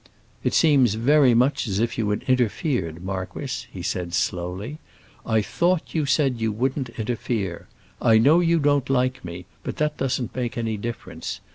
[0.43, 4.79] "It seems very much as if you had interfered, marquis," he said slowly.
[5.27, 7.67] "I thought you said you wouldn't interfere.
[8.01, 11.39] I know you don't like me; but that doesn't make any difference.